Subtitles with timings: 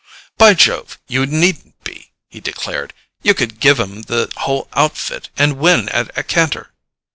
[0.35, 2.95] "By Jove, you needn't be!" he declared.
[3.21, 6.73] "You could give 'em the whole outfit and win at a canter!"